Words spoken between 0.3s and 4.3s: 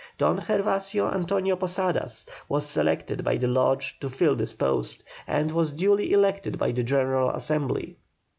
Gervasio Antonio Posadas was selected by the Lodge to